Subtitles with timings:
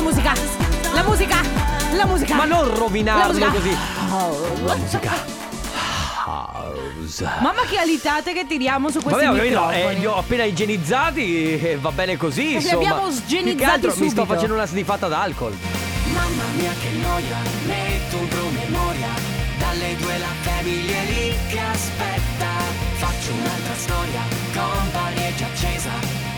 [0.00, 0.32] La musica,
[0.94, 1.36] la musica,
[1.92, 2.34] la musica.
[2.34, 3.50] Ma non rovinarlo La musica.
[3.50, 4.64] così.
[4.64, 5.12] La musica.
[6.26, 7.24] House.
[7.40, 9.80] Mamma che alitate che tiriamo su questi Vabbè, microfoni.
[9.82, 12.42] eh, li ho appena igienizzati e va bene così.
[12.48, 12.76] li insomma.
[12.76, 14.24] abbiamo Più che altro Mi sto subito.
[14.26, 15.54] facendo una sniffata d'alcol.
[16.14, 17.36] Mamma mia che noia,
[17.66, 19.08] metto un promemoria
[19.58, 22.48] Dalle due la famiglia è lì che aspetta
[22.96, 24.20] Faccio un'altra storia,
[24.52, 25.90] company è già accesa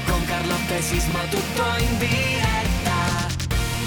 [0.07, 2.72] Con Carlotta e Sisma tutto in diretta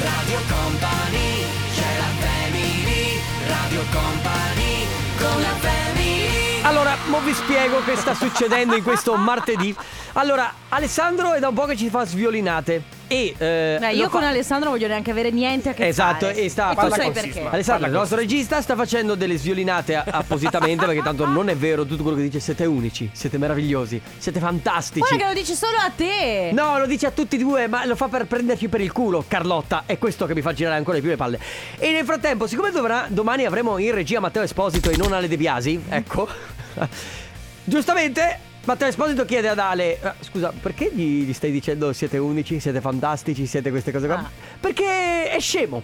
[0.02, 4.86] Radio Company, c'è la family Radio Company,
[5.18, 9.76] con la family Allora, mo vi spiego che sta succedendo in questo martedì.
[10.14, 12.95] Allora, Alessandro è da un po' che ci fa sviolinate.
[13.08, 16.26] E eh, Beh, io fa- con Alessandro non voglio neanche avere niente a che Esatto,
[16.26, 16.38] fare.
[16.38, 17.46] e sta tu parla sai perché.
[17.48, 22.02] Alessandro, il nostro regista, sta facendo delle sviolinate appositamente perché tanto non è vero tutto
[22.02, 22.40] quello che dice.
[22.40, 25.00] Siete unici, siete meravigliosi, siete fantastici.
[25.00, 26.50] Guarda che lo dici solo a te.
[26.54, 29.24] No, lo dice a tutti e due, ma lo fa per prenderci per il culo,
[29.28, 29.84] Carlotta.
[29.86, 31.40] È questo che mi fa girare ancora di più le palle.
[31.78, 35.38] E nel frattempo, siccome dovrà- domani avremo in regia Matteo Esposito e non Ale De
[35.38, 36.28] Biasi, ecco.
[37.64, 42.60] Giustamente, Matteo Esposito chiede ad Ale: "Ah, Scusa, perché gli, gli stai dicendo siete unici,
[42.60, 44.18] siete fantastici, siete queste cose qua?
[44.18, 44.30] Ah.
[44.60, 45.84] Perché è scemo.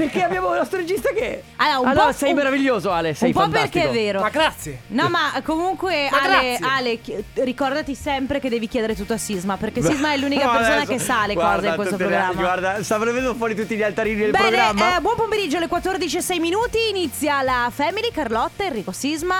[0.00, 1.42] Perché abbiamo il nostro regista che.
[1.56, 3.14] Allora, un allora, po'- sei un- meraviglioso, Ale.
[3.14, 3.84] Sei un po' fantastico.
[3.84, 4.20] perché è vero.
[4.20, 4.80] Ma grazie.
[4.88, 6.58] No, ma comunque Ma Ale.
[6.60, 7.00] Ale,
[7.34, 10.92] ricordati sempre che devi chiedere tutto a Sisma, perché Sisma è l'unica No, persona adesso-
[10.92, 12.32] che sa le guarda, cose in questo programma.
[12.40, 14.96] Guarda, sta venendo fuori tutti gli altarini del Bene, programma.
[14.96, 16.78] eh, buon pomeriggio alle 14.06 minuti.
[16.90, 19.34] Inizia la Family, Carlotta, Enrico Sisma,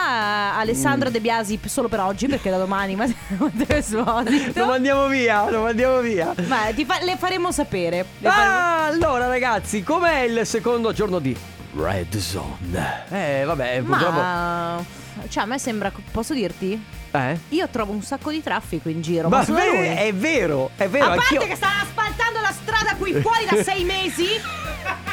[0.54, 1.12] eh, Alessandro Mm.
[1.12, 3.06] De Biasi solo per oggi, perché da domani ma
[3.38, 4.60] Matteo Esposito.
[4.60, 6.32] Lo mandiamo via, lo mandiamo via.
[6.46, 8.04] Ma ti fa- le faremo sapere.
[8.18, 11.36] Le faremo- Ah, allora ragazzi, com'è il secondo giorno di
[11.76, 13.04] Red Zone?
[13.08, 14.16] Eh, vabbè, purtroppo...
[14.16, 14.84] Ma
[15.28, 16.82] cioè a me sembra posso dirti?
[17.12, 17.38] Eh?
[17.50, 19.86] Io trovo un sacco di traffico in giro, Ma ma, solo vero, lui.
[19.88, 21.48] è vero, è vero, A parte anch'io...
[21.48, 24.26] che stanno asfaltando la strada qui fuori da sei mesi.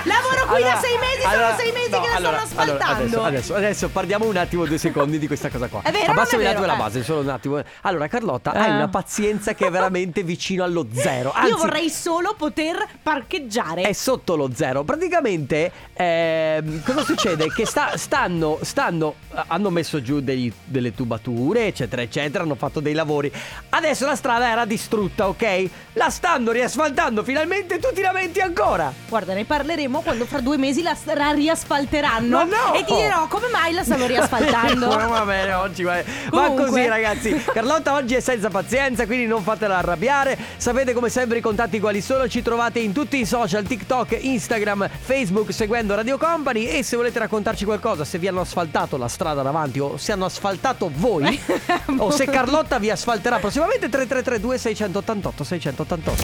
[0.03, 2.61] Lavoro qui Allora- da sei mesi, allora- sono sei mesi no, che la allora- stanno
[2.71, 3.01] asfaltando.
[3.03, 5.81] adesso, adesso, adesso parliamo un attimo due secondi di questa cosa qua.
[5.87, 6.77] È vero, è un attimo la eh.
[6.77, 7.61] base, solo un attimo.
[7.81, 8.73] Allora, Carlotta, hai Eh.
[8.75, 11.31] una pazienza che è veramente vicino allo zero.
[11.35, 13.81] Anzi, Io vorrei solo poter parcheggiare.
[13.81, 14.83] è sotto lo zero.
[14.83, 17.47] Praticamente, ehm, cosa succede?
[17.51, 19.15] Che sta- stanno, stanno,
[19.47, 23.31] hanno messo giù degli- delle tubature, eccetera, eccetera, hanno fatto dei lavori.
[23.69, 25.69] Adesso la strada era distrutta, ok?
[25.93, 28.91] La stanno riasfaltando finalmente tu ti lamenti ancora.
[29.07, 32.37] Guarda, ne parleremo quando fra due mesi la, la riasfalteranno.
[32.37, 32.73] Ma no!
[32.73, 34.87] E ti dirò come mai la stanno riasfaltando.
[34.97, 35.95] Ma va bene, oggi va
[36.31, 36.65] Ma Comunque.
[36.65, 41.41] così ragazzi Carlotta oggi è senza pazienza Quindi non fatela arrabbiare Sapete come sempre i
[41.41, 46.65] contatti quali sono Ci trovate in tutti i social TikTok, Instagram, Facebook Seguendo Radio Company
[46.65, 50.25] E se volete raccontarci qualcosa Se vi hanno asfaltato la strada davanti O se hanno
[50.25, 51.39] asfaltato voi
[51.97, 56.23] O se Carlotta vi asfalterà prossimamente 3332 688 688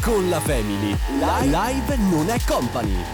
[0.00, 0.96] Con la Family.
[1.42, 3.04] Live non è company.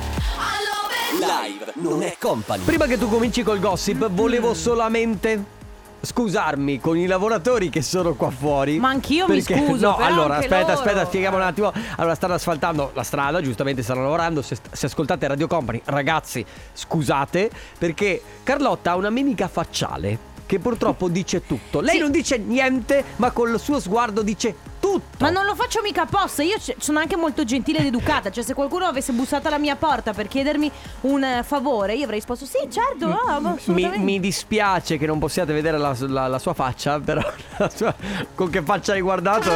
[1.19, 2.63] Live non è company.
[2.65, 5.59] Prima che tu cominci col gossip Volevo solamente
[6.03, 8.79] Scusarmi con i lavoratori che sono qua fuori.
[8.79, 10.81] Ma anch'io mi Perché- scuso, No, però allora anche aspetta, loro.
[10.81, 11.73] aspetta, spieghiamo un attimo.
[11.97, 14.41] Allora, stanno asfaltando la strada, giustamente stanno lavorando.
[14.41, 20.19] Se, se ascoltate Radio Company, ragazzi, scusate, perché Carlotta ha una mimica facciale
[20.51, 21.79] che purtroppo dice tutto.
[21.81, 22.01] Lei Sì.
[22.01, 25.19] non dice niente, ma col suo sguardo dice tutto.
[25.19, 28.43] Ma non lo faccio mica apposta, io c- sono anche molto gentile ed educata, cioè
[28.43, 30.69] se qualcuno avesse bussato alla mia porta per chiedermi
[31.03, 35.53] un eh, favore, io avrei risposto sì, certo, no, Mi, mi dispiace che non possiate
[35.53, 37.23] vedere la, la- la sua faccia, però
[37.59, 37.95] la sua-
[38.35, 39.53] con che faccia hai guardato?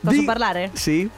[0.00, 0.70] Posso parlare?
[0.72, 1.08] Sì.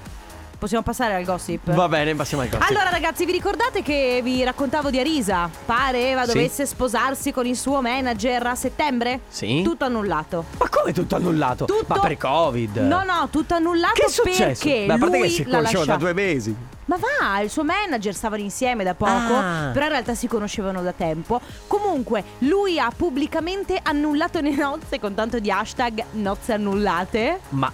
[0.59, 1.71] Possiamo passare al gossip?
[1.73, 2.69] Va bene, passiamo ai gossip.
[2.69, 5.49] Allora ragazzi, vi ricordate che vi raccontavo di Arisa?
[5.65, 6.33] Pareva Sì.
[6.33, 9.21] dovesse sposarsi con il suo manager a settembre?
[9.29, 9.63] Sì.
[9.63, 10.47] Tutto annullato.
[10.59, 11.65] Ma come tutto annullato?
[11.65, 11.85] Tutto...
[11.87, 12.77] Ma per Covid?
[12.79, 14.65] No, no, tutto annullato Che è successo?
[14.65, 16.57] perché Beh, a parte che si l'ha conoscevano da due mesi.
[16.87, 19.71] Ma va, il suo manager stavano insieme da poco, Ah.
[19.73, 21.41] però in realtà si conoscevano da tempo.
[21.69, 27.41] Comunque, lui ha pubblicamente annullato le nozze con tanto di hashtag nozze annullate.
[27.51, 27.71] Ma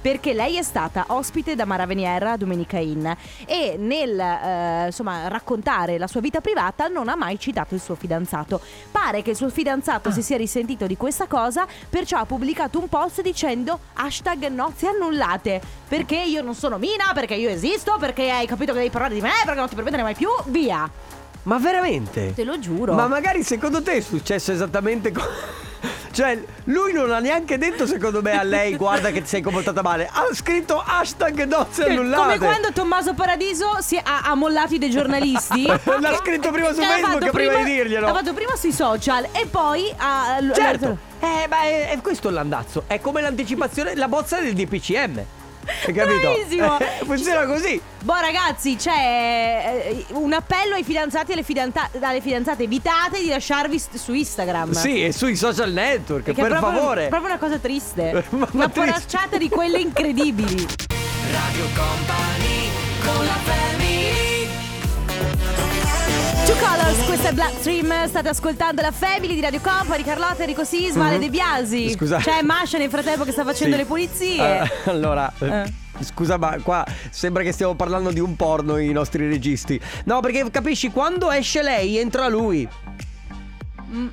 [0.00, 3.06] Perché lei è stata ospite da Mara Veniera a Domenica Inn
[3.46, 7.94] e nel eh, insomma raccontare la sua vita privata non ha mai citato il suo
[7.94, 8.60] fidanzato.
[8.90, 12.88] Pare che il suo fidanzato si sia risentito di questa cosa, perciò ha pubblicato un
[12.88, 15.60] post dicendo hashtag nozze annullate.
[15.88, 19.20] Perché io non sono Mina, perché io esisto, perché hai capito che devi parlare di
[19.20, 20.90] me, perché non ti permettere mai più, via.
[21.44, 22.32] Ma veramente?
[22.34, 22.94] Te lo giuro.
[22.94, 25.62] Ma magari secondo te è successo esattamente come...
[26.14, 29.82] Cioè, lui non ha neanche detto secondo me a lei guarda che ti sei comportata
[29.82, 30.08] male.
[30.10, 32.22] Ha scritto hashtag nozze annullate.
[32.22, 35.66] Come quando Tommaso Paradiso si ha, ha mollato dei giornalisti.
[35.66, 38.06] L'ha scritto prima su Facebook fatto prima di dirglielo.
[38.06, 40.38] L'ha fatto prima sui social e poi ha.
[40.54, 40.96] Certo.
[41.18, 42.84] Eh, beh, è, è questo l'andazzo.
[42.86, 45.24] È come l'anticipazione, la bozza del DPCM.
[45.86, 46.20] Hai capito?
[46.32, 46.78] Bravissimo.
[46.84, 47.80] Eh, funziona così.
[48.02, 48.92] Boh ragazzi, c'è
[49.86, 52.62] eh, un appello ai fidanzati e alle, fidanza- alle fidanzate.
[52.64, 54.72] Evitate di lasciarvi st- su Instagram.
[54.72, 57.08] Sì, e sui social network, Perché per è proprio, favore.
[57.08, 58.12] proprio una cosa triste.
[58.30, 58.90] Ma- ma una triste.
[58.90, 60.66] poracciata di quelle incredibili.
[61.32, 62.68] Radio Company
[63.04, 63.63] con la family
[66.64, 68.06] Colors, questa è Blackstream.
[68.08, 71.90] State ascoltando la Family di Radio Company, Carlotta, Enrico Sisma, Ale De Biasi.
[71.90, 72.16] Scusa.
[72.18, 73.82] C'è Masha nel frattempo che sta facendo Sì.
[73.82, 74.60] le pulizie.
[74.62, 75.70] Eh, allora, Eh.
[76.00, 79.78] scusa, ma qua sembra che stiamo parlando di un porno i nostri registi.
[80.04, 82.66] No, perché capisci, quando esce lei, entra lui.
[83.94, 84.08] Mm.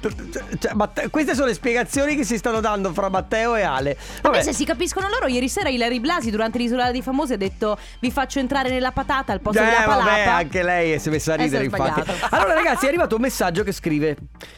[0.60, 3.98] Cioè, Matte- queste sono le spiegazioni che si stanno dando fra Matteo e Ale.
[4.22, 7.38] Vabbè, Vabbè, se si capiscono loro, ieri sera Ilari Blasi durante l'isolata dei famosi ha
[7.38, 10.04] detto vi faccio entrare nella patata al posto eh, della palapa.
[10.10, 12.02] vabbè, anche lei si è messa a Eh, ridere, infatti.
[12.02, 12.36] sbagliato.
[12.36, 14.16] Allora, ragazzi, è arrivato un messaggio che scrive: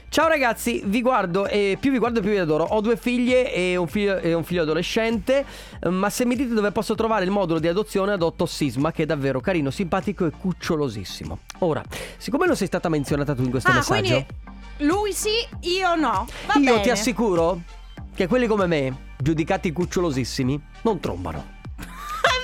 [0.10, 2.64] Ciao ragazzi, vi guardo e più vi guardo più vi adoro.
[2.66, 5.46] Ho due figlie e un figlio, e un figlio adolescente.
[5.82, 9.04] eh, Ma se mi dite dove posso trovare il modulo di adozione, adotto Sisma, che
[9.04, 11.38] è davvero carino, simpatico e cucciolosissimo.
[11.60, 11.82] Ora,
[12.18, 14.26] siccome non sei stata menzionata tu in questo Ah, messaggio, quindi
[14.80, 16.28] lui sì, io no.
[16.46, 16.82] Va io bene.
[16.82, 17.62] ti assicuro
[18.16, 21.53] che quelli come me, giudicati cucciolosissimi, non trombano.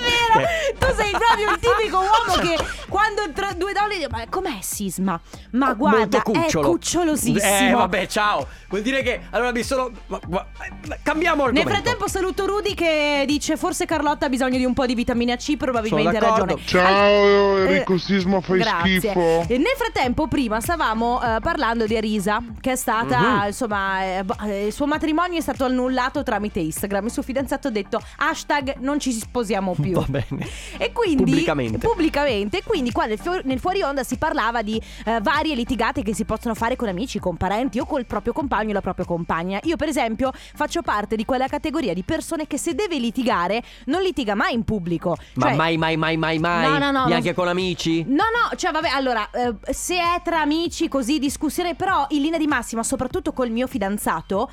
[0.10, 0.48] Vero,
[0.78, 2.58] tu sei proprio il tipico uomo che
[2.88, 5.20] quando tra due donne dice ma com'è Sisma?
[5.52, 6.68] Ma guarda, cucciolo.
[6.68, 7.70] è cucciolosissimo.
[7.70, 8.48] Eh, vabbè, ciao.
[8.70, 9.90] Vuol dire che allora mi sono.
[10.08, 10.46] ma- ma-
[10.88, 11.70] ma- cambiamo Nel argomento.
[11.70, 15.58] frattempo saluto Rudy che dice forse Carlotta ha bisogno di un po' di vitamina C,
[15.58, 16.58] probabilmente ha ragione.
[16.66, 19.00] Ciao Al- Enrico eh, Sisma, fai Grazie.
[19.00, 19.46] schifo.
[19.48, 23.46] E nel frattempo, prima stavamo eh, parlando di Arisa, che è stata, Mhm.
[23.48, 27.06] insomma, eh, eh, il suo matrimonio è stato annullato tramite Instagram.
[27.06, 29.99] Il suo fidanzato ha detto hashtag non ci sposiamo più.
[30.00, 30.48] Va bene.
[30.78, 31.78] E quindi Pubblicamente.
[31.88, 32.64] pubblicamente.
[32.64, 36.26] Quindi qua nel, fu- nel fuori onda si parlava di eh, varie litigate che si
[36.26, 39.60] possono fare con amici, con parenti o col proprio compagno o la propria compagna.
[39.64, 44.02] Io, per esempio, faccio parte di quella categoria di persone che se deve litigare non
[44.02, 45.18] litiga mai in pubblico.
[45.36, 46.64] Ma Cioè- mai, mai, mai, mai, mai.
[46.70, 48.04] No, no, no, Neanche non- con amici?
[48.08, 52.40] No, no, cioè vabbè, allora, eh, se è tra amici così discussione, però in linea
[52.40, 54.50] di massima, soprattutto col mio fidanzato,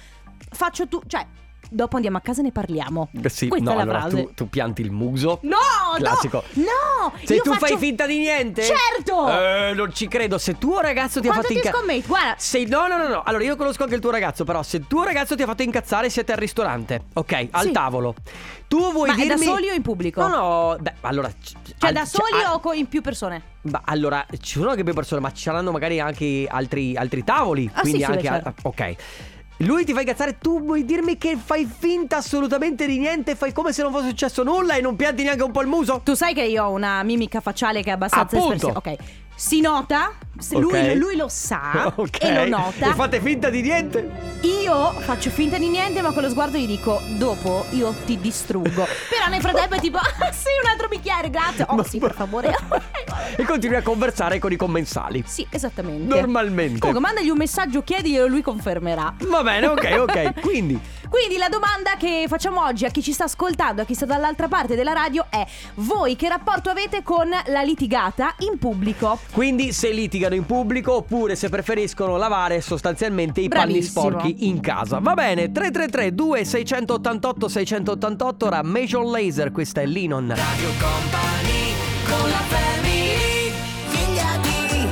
[0.50, 1.24] faccio tu, cioè,
[1.70, 3.08] dopo andiamo a casa e ne parliamo.
[3.22, 4.22] Eh, Sì, Questa no, è la allora frase.
[4.24, 5.38] tu, tu pianti il muso.
[5.42, 5.56] No,
[5.96, 6.42] Classico.
[6.54, 7.12] no, no.
[7.24, 8.62] Se tu faccio- fai finta di niente?
[8.62, 9.28] Certo.
[9.28, 10.38] Eh, non ci credo.
[10.38, 11.76] Se tuo ragazzo ti Quanto ha fatto ti incazzare.
[11.84, 12.06] scommetti?
[12.08, 12.34] Guarda.
[12.38, 12.64] Se...
[12.64, 13.22] No, no, no, no.
[13.24, 16.08] Allora, io conosco anche il tuo ragazzo, però se tuo ragazzo ti ha fatto incazzare,
[16.10, 17.02] siete al ristorante.
[17.14, 17.72] Ok, al Sì.
[17.72, 18.14] tavolo.
[18.68, 19.28] Tu vuoi Ma dirmi.
[19.28, 20.20] da soli o in pubblico?
[20.26, 20.76] No, no.
[20.80, 21.28] Beh, allora.
[21.30, 23.42] Cioè, al- da soli c- o in più persone?
[23.62, 27.70] Ma allora, ci sono anche più persone, ma ci saranno magari anche altri, altri tavoli.
[27.72, 28.22] Ah, quindi sì, sì, anche.
[28.28, 28.54] beh, certo.
[28.68, 28.94] ok.
[29.60, 33.72] Lui ti fa incazzare, tu vuoi dirmi che fai finta assolutamente di niente, fai come
[33.72, 36.02] se non fosse successo nulla e non pianti neanche un po' il muso?
[36.04, 38.68] Tu sai che io ho una mimica facciale che è abbastanza Appunto.
[38.68, 38.78] espressiva.
[38.78, 38.96] Ok.
[39.34, 40.62] Si nota, se Ok.
[40.62, 42.22] lui, lui lo sa Ok.
[42.22, 42.90] e lo nota.
[42.90, 44.34] E fate finta di niente?
[44.42, 48.86] Io faccio finta di niente, ma con lo sguardo gli dico: Dopo io ti distruggo.
[49.10, 51.64] Però nel frattempo è tipo: Ah, sì, un altro bicchiere, grazie.
[51.68, 52.54] Oh, sì, per favore.
[53.38, 55.22] E continui a conversare con i commensali.
[55.26, 56.14] sì, esattamente.
[56.14, 56.78] Normalmente.
[56.78, 59.14] Comunque, mandagli un messaggio, chiediglielo, lui confermerà.
[59.26, 60.40] Va bene, ok, ok.
[60.40, 60.78] Quindi,
[61.08, 64.48] Quindi la domanda che facciamo oggi a chi ci sta ascoltando, a chi sta dall'altra
[64.48, 65.44] parte della radio è:
[65.74, 69.18] Voi che rapporto avete con la litigata in pubblico?
[69.32, 69.90] quindi se
[70.26, 74.00] litigano in pubblico oppure se preferiscono lavare sostanzialmente i panni Bravissimo.
[74.08, 74.98] sporchi in casa.
[75.00, 80.28] Va bene, 333 2688 688 ora Major Laser, questa è Linon.
[80.28, 81.74] Radio Company
[82.08, 83.52] con la family
[83.88, 84.88] Figlia di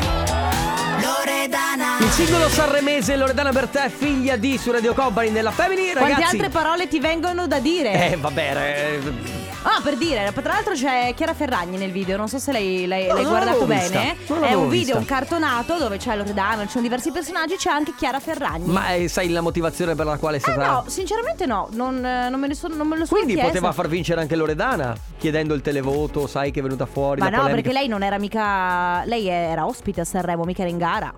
[1.02, 6.36] Loredana Il singolo sanremese Loredana Bertè, figlia di su Radio Company nella Family, Quante ragazzi.
[6.36, 8.12] altre parole ti vengono da dire?
[8.12, 12.38] Eh, vabbè, eh, Ah, per dire, tra l'altro c'è Chiara Ferragni nel video, non so
[12.38, 14.14] se lei, lei- No, l'hai guardato bene.
[14.26, 14.98] È un video, vista.
[14.98, 18.70] un cartonato dove c'è Loredana, ci sono diversi personaggi, c'è anche Chiara Ferragni.
[18.70, 22.04] ma eh, sai la motivazione per la quale è Eh stata no, sinceramente no, non,
[22.04, 23.52] eh, non me, ne sono, non me lo sono Quindi chiesta.
[23.52, 27.36] poteva far vincere anche Loredana, chiedendo il televoto, sai che è venuta fuori Ma no,
[27.38, 27.62] polemica.
[27.62, 29.02] perché lei non era mica.
[29.06, 31.12] Lei era ospite a Sanremo, mica era in gara.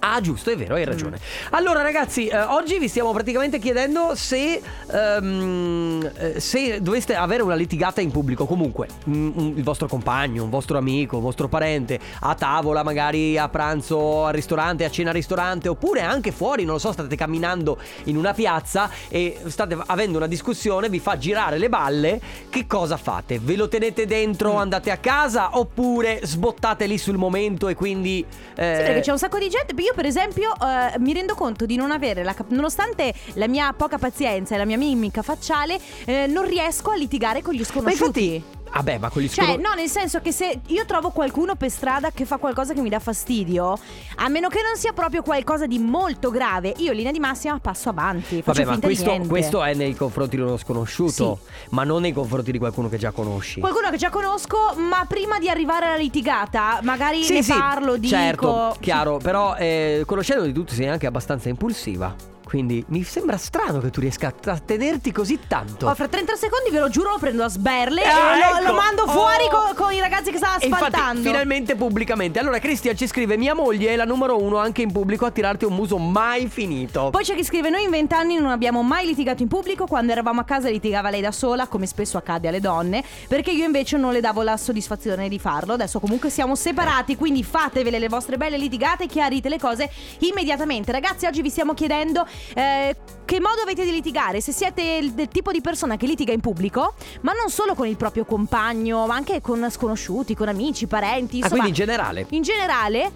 [0.00, 0.86] Ah, giusto, è vero, hai Mm.
[0.86, 1.18] ragione.
[1.50, 8.00] Allora, ragazzi, eh, oggi vi stiamo praticamente chiedendo se, eh, se doveste avere una litigata
[8.00, 8.46] in pubblico.
[8.46, 13.36] Comunque, mm, un- il vostro compagno, un vostro amico, un vostro parente, a tavola, magari
[13.38, 17.16] a pranzo al ristorante, a cena al ristorante, oppure anche fuori, non lo so, state
[17.16, 22.20] camminando in una piazza e state avendo una discussione, vi fa girare le balle.
[22.48, 23.38] Che cosa fate?
[23.40, 24.58] Ve lo tenete dentro, Mm.
[24.58, 28.24] andate a casa, oppure sbottate lì sul momento e quindi.
[28.54, 29.74] eh, Sì, perché c'è un sacco di gente.
[29.80, 33.72] Io, per esempio, eh, mi rendo conto di non avere la cap- nonostante la mia
[33.72, 37.64] poca pazienza e la mia mimica facciale, eh, non riesco a litigare con gli Ma
[37.64, 38.42] sconosciuti.
[38.68, 39.68] Infatti, Vabbè, ma quelli Cioè, sconosciuti.
[39.68, 42.88] no, nel senso che se io trovo qualcuno per strada che fa qualcosa che mi
[42.88, 43.78] dà fastidio,
[44.16, 47.58] a meno che non sia proprio qualcosa di molto grave, io in linea di massima
[47.58, 48.42] passo avanti.
[48.44, 52.58] Vabbè, ma questo, questo è nei confronti di uno sconosciuto, ma non nei confronti di
[52.58, 53.60] qualcuno che già conosci.
[53.60, 58.14] Qualcuno che già conosco, ma prima di arrivare alla litigata, magari ne sì, parlo, dico.
[58.14, 62.36] Certo, chiaro, però eh, conoscendo di tutto sei anche abbastanza impulsiva.
[62.48, 65.86] Quindi mi sembra strano che tu riesca a a tenerti così tanto.
[65.86, 68.66] Oh, fra 30 secondi ve lo giuro lo prendo a sberle Ah, e lo, ecco.
[68.68, 69.74] lo mando fuori Oh.
[69.74, 71.22] co- con, i ragazzi che stanno E infatti, asfaltando.
[71.22, 72.38] finalmente pubblicamente.
[72.38, 75.66] Allora, Cristian ci scrive: Mia moglie è la numero uno anche in pubblico a tirarti
[75.66, 77.10] un muso mai finito.
[77.10, 79.84] Poi c'è chi scrive: Noi in vent'anni non abbiamo mai litigato in pubblico.
[79.86, 83.04] Quando eravamo a casa litigava lei da sola, come spesso accade alle donne.
[83.28, 85.74] Perché io invece non le davo la soddisfazione di farlo.
[85.74, 87.14] Adesso comunque siamo separati.
[87.16, 89.90] Quindi fatevele le vostre belle litigate chiarite le cose
[90.20, 90.92] immediatamente.
[90.92, 92.26] Ragazzi, oggi vi stiamo chiedendo.
[92.54, 94.40] Eh, che modo avete di litigare?
[94.40, 97.86] Se siete il del tipo di persona che litiga in pubblico, ma non solo con
[97.86, 102.26] il proprio compagno, ma anche con sconosciuti, con amici, parenti, ah, insomma, quindi in generale.
[102.30, 103.12] in generale,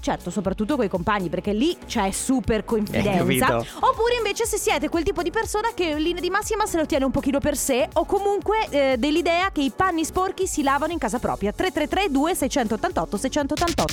[0.00, 3.46] certo, soprattutto con i compagni, perché lì c'è super confidenza.
[3.46, 3.66] capito.
[3.80, 6.86] Oppure invece se siete quel tipo di persona che in linea di massima se lo
[6.86, 10.92] tiene un pochino per sé, o comunque eh, dell'idea che i panni sporchi si lavano
[10.92, 11.52] in casa propria.
[11.52, 13.84] 333 2688 688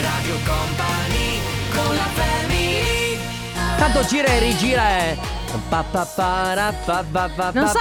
[0.00, 1.40] Radio Company
[1.74, 2.43] con la family
[3.76, 5.16] Tanto gira e rigira è.
[7.52, 7.78] Non so,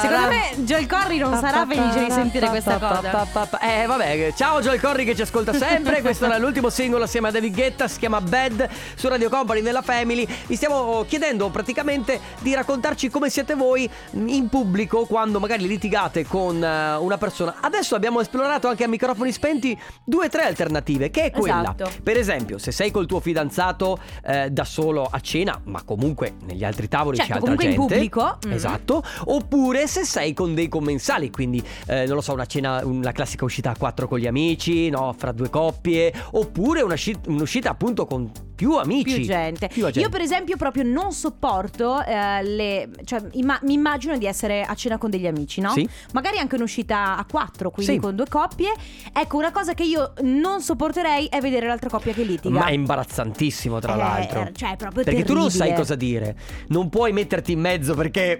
[0.00, 3.58] secondo me Joel Corry non sarà felice di sentire questa cosa.
[3.60, 6.00] Eh vabbè, ciao Joel Corri che ci ascolta sempre.
[6.02, 9.82] Questo era l'ultimo singolo assieme a David Guetta Si chiama Bad su Radio Company nella
[9.82, 10.26] Family.
[10.46, 16.62] Vi stiamo chiedendo praticamente di raccontarci come siete voi in pubblico Quando magari litigate con
[16.62, 17.56] eh, una persona.
[17.60, 21.74] Adesso abbiamo esplorato anche a microfoni spenti Due o tre alternative Che è quella.
[21.76, 21.90] Esatto.
[22.02, 26.64] Per esempio se sei col tuo fidanzato eh, da solo a cena Ma comunque negli
[26.64, 28.38] altri tavoli Certo, c'è altra comunque in gente pubblico.
[28.46, 28.52] Mm.
[28.52, 33.12] Esatto Oppure se sei con dei commensali Quindi eh, non lo so una cena Una
[33.12, 37.70] classica uscita a quattro con gli amici No fra due coppie Oppure una sci- un'uscita
[37.70, 39.68] appunto con più amici Più gente.
[39.68, 40.00] Più gente.
[40.00, 42.90] Io, per esempio, proprio non sopporto eh, le.
[43.04, 45.70] Cioè, imma- mi immagino di essere a cena con degli amici, no?
[45.70, 45.88] Sì.
[46.12, 47.98] Magari anche un'uscita a quattro, quindi Sì.
[47.98, 48.70] con due coppie.
[49.14, 52.58] Ecco, una cosa che io non sopporterei è vedere l'altra coppia che litiga.
[52.58, 55.78] Ma è imbarazzantissimo tra Eh, l'altro Cioè, è proprio Perché tu non sai terribile.
[55.78, 56.36] cosa dire
[56.68, 58.38] Non puoi metterti in mezzo perché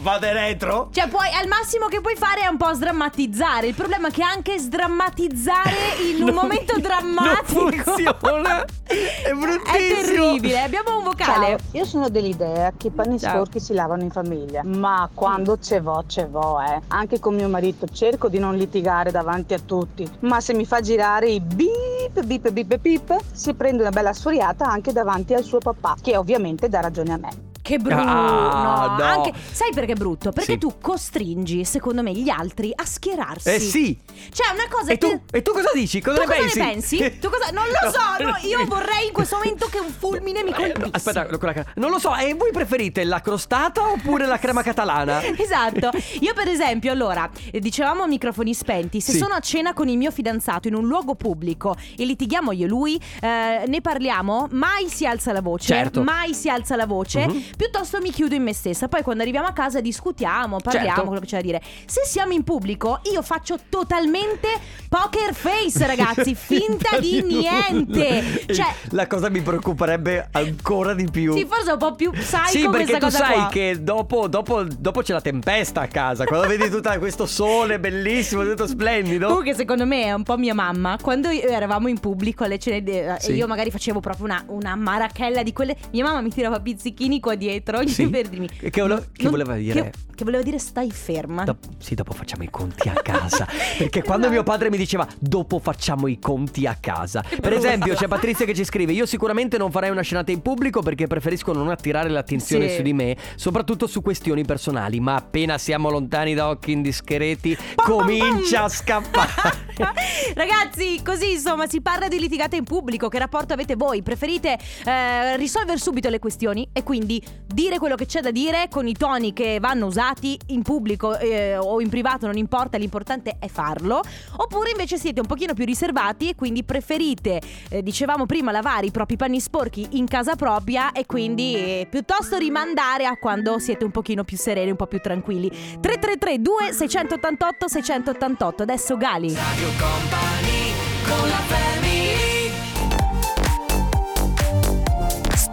[0.00, 3.66] Vade retro Cioè, puoi, al massimo che puoi fare è un po' sdrammatizzare.
[3.66, 5.74] Il problema è che anche sdrammatizzare
[6.16, 10.62] in un momento drammatico Non funziona È bruttissimo È terribile.
[10.62, 11.46] Abbiamo un vocale.
[11.46, 13.30] Ciao, io sono dell'idea che i panni Ciao.
[13.30, 16.80] sporchi si lavano in famiglia, ma quando ce vo, ce vo, eh.
[16.88, 20.80] Anche con mio marito cerco di non litigare davanti a tutti, ma se mi fa
[20.80, 25.58] girare i bip, bip, bip, bip, si prende una bella sfuriata anche davanti al suo
[25.58, 27.47] papà, che ovviamente dà ragione a me.
[27.68, 28.00] Che brutto.
[28.00, 29.04] Ah, no.
[29.04, 30.32] Anche, sai perché è brutto?
[30.32, 30.58] Perché Sì.
[30.58, 33.48] tu costringi, secondo me, gli altri a schierarsi.
[33.50, 33.98] Eh sì
[34.32, 35.36] Cioè, una cosa E tu, che.
[35.36, 36.00] e tu cosa dici?
[36.00, 36.58] Cosa tu ne cosa pensi?
[36.58, 36.64] ne
[37.10, 37.18] pensi?
[37.18, 37.50] Tu cosa...
[37.50, 40.90] Non lo so, no, io vorrei in questo momento che un fulmine mi Eh, colpisse.
[40.92, 45.20] Aspetta, quella- non lo so, e voi preferite la crostata oppure la crema catalana?
[45.38, 49.18] Esatto, io per esempio allora eh, dicevamo a microfoni spenti se Sì.
[49.18, 52.68] sono a cena con il mio fidanzato in un luogo pubblico e litighiamo io e
[52.68, 56.02] lui eh, ne parliamo mai si alza la voce Certo.
[56.02, 57.42] mai si alza la voce Mhm.
[57.58, 61.04] Piuttosto mi chiudo in me stessa poi quando arriviamo a casa discutiamo parliamo Certo.
[61.06, 64.46] quello che c'è da dire se siamo in pubblico io faccio totalmente
[64.88, 71.32] poker face ragazzi finta di niente cioè la cosa mi preoccuperebbe ancora di più.
[71.34, 73.48] sì forse è un po' più psycho Sì, perché questa tu cosa sai qua.
[73.48, 76.24] che dopo, dopo- dopo c'è la tempesta a casa.
[76.24, 79.26] Quando vedi tutto questo sole bellissimo, tutto splendido.
[79.26, 82.82] Comunque secondo me è un po' mia mamma Quando io- eravamo in pubblico alle cene
[82.82, 83.32] de- Sì.
[83.32, 87.20] E io magari facevo proprio una, una marachella di quelle Mia mamma mi tirava pizzichini
[87.20, 88.08] qua dietro Sì.
[88.08, 89.82] per dirmi Che- che vole- che voleva dire?
[89.82, 93.46] Che, che voleva dire stai ferma Dop- sì, dopo facciamo i conti a casa.
[93.78, 97.24] Perché quando mio padre mi diceva dopo facciamo i conti a casa.
[97.40, 100.82] Per esempio, c'è Patrizia che ci scrive: Io sicuramente non farei una scenata in pubblico
[100.82, 102.76] perché preferisco non attirare l'attenzione Sì.
[102.76, 105.00] su di me, soprattutto su questioni personali.
[105.00, 109.66] Ma appena siamo lontani da occhi indiscreti, comincia a scappare.
[110.34, 113.08] Ragazzi, così insomma si parla di litigate in pubblico.
[113.08, 114.02] Che rapporto avete voi?
[114.02, 118.86] Preferite eh, risolvere subito le questioni e quindi dire quello che c'è da dire con
[118.86, 123.48] i toni che vanno usati in pubblico eh, o in privato, non importa, l'importante è
[123.48, 124.02] farlo.
[124.36, 128.90] Oppure invece siete un pochino più riservati e quindi preferite, eh, dicevamo prima, lavare i
[128.90, 133.90] propri panni sporchi in casa propria e quindi eh, piuttosto rimandare a quando siete un
[133.90, 135.48] pochino più sereni, un po' più tranquilli.
[135.48, 139.34] 333 2688 688 Adesso Gali.
[139.34, 140.72] Radio Company
[141.04, 141.67] con la family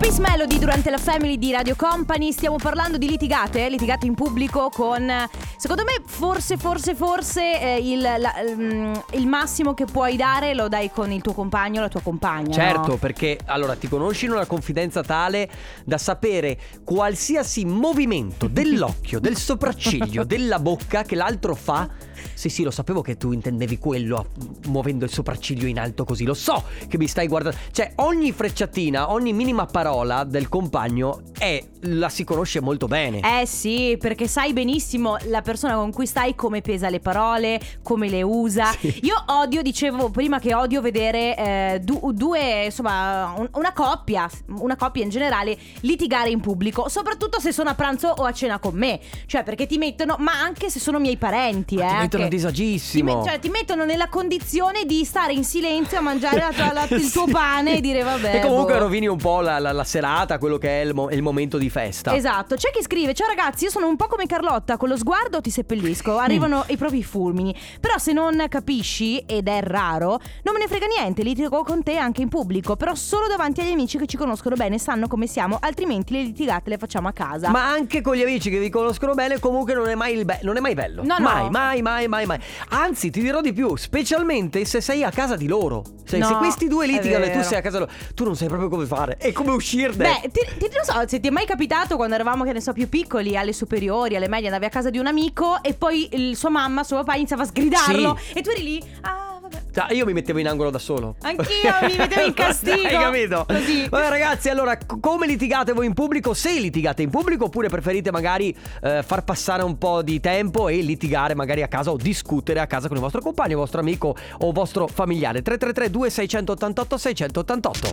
[0.05, 4.69] Peace Melody durante la Family di Radio Company stiamo parlando di litigate, litigate in pubblico
[4.69, 5.11] con
[5.57, 10.67] secondo me forse forse forse eh, il, la- mm, il massimo che puoi dare lo
[10.67, 12.53] dai con il tuo compagno o la tua compagna.
[12.53, 12.97] Certo, no?
[12.97, 15.49] perché allora ti conosci in una confidenza tale
[15.83, 21.89] da sapere qualsiasi movimento dell'occhio, del sopracciglio, della bocca che l'altro fa.
[22.33, 24.27] Sì, sì, lo sapevo che tu intendevi quello
[24.67, 26.23] muovendo il sopracciglio in alto così.
[26.25, 27.57] Lo so che mi stai guardando.
[27.71, 33.19] Cioè, ogni frecciatina, ogni minima parola del compagno è la si conosce molto bene.
[33.41, 38.09] Eh sì, perché sai benissimo la persona con cui stai come pesa le parole, come
[38.09, 38.71] le usa.
[38.79, 38.99] Sì.
[39.03, 44.75] Io odio, dicevo prima che odio vedere eh, du- due, insomma, un- una coppia, una
[44.75, 48.75] coppia in generale litigare in pubblico, soprattutto se sono a pranzo o a cena con
[48.75, 48.99] me.
[49.25, 51.87] Cioè, perché ti mettono, ma anche se sono miei parenti, Ma eh.
[52.23, 53.09] Mettono a disagissimo.
[53.11, 56.73] Ti, met- cioè, ti mettono nella condizione di stare in silenzio a mangiare la tua-
[56.73, 58.35] la- il tuo pane e dire vabbè.
[58.35, 58.79] E comunque boh.
[58.79, 61.69] rovini un po' la, la- la serata, quello che è il, mo- il momento di
[61.69, 62.15] festa.
[62.15, 65.41] Esatto, c'è chi scrive: Ciao ragazzi, io sono un po' come Carlotta, con lo sguardo
[65.41, 66.69] ti seppellisco, arrivano Mm.
[66.73, 67.55] i propri fulmini.
[67.79, 71.97] Però se non capisci, ed è raro, non me ne frega niente, litigo con te
[71.97, 75.57] anche in pubblico, però solo davanti agli amici che ci conoscono bene, sanno come siamo,
[75.61, 77.49] altrimenti le litigate le facciamo a casa.
[77.49, 80.39] Ma anche con gli amici che vi conoscono bene, comunque non è mai, il be-
[80.43, 81.03] non è mai bello.
[81.03, 81.49] No, no.
[81.49, 82.47] Mai, mai, mai, mai, mai.
[82.69, 85.83] Anzi, ti dirò di più, specialmente se sei a casa di loro.
[86.05, 88.47] Se, No, se questi due litigano e tu sei a casa loro, tu non sai
[88.47, 90.19] proprio come fare e come uscirne.
[90.21, 92.73] Beh, ti, ti- non so se ti è mai capitato quando eravamo, che ne so,
[92.73, 96.35] più piccoli, alle superiori, alle medie, andavi a casa di un amico e poi il
[96.35, 98.37] sua mamma, suo papà iniziava a sgridarlo Sì.
[98.37, 99.63] e tu eri lì, ah, vabbè.
[99.73, 101.15] Cioè, Io mi mettevo in angolo da solo.
[101.21, 102.87] Anch'io mi mettevo in castigo.
[102.87, 103.45] Hai capito?
[103.47, 103.87] Così.
[103.89, 106.33] Vabbè, ragazzi, allora, come litigate voi in pubblico?
[106.33, 110.77] Se litigate in pubblico, oppure preferite magari eh, far passare un po' di tempo e
[110.81, 114.15] litigare magari a casa o discutere a casa con il vostro compagno, il vostro amico
[114.39, 115.41] o vostro familiare.
[115.41, 117.91] 333 2688 688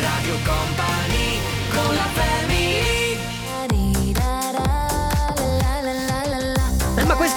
[0.00, 1.38] Radio Company
[1.72, 2.37] con la family